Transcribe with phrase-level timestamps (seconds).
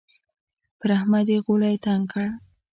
[0.79, 2.25] پر احمد يې غولی تنګ کړ.